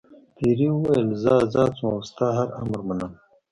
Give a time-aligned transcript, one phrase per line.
[0.35, 3.11] پیري وویل زه آزاد شوم او ستا هر امر منم.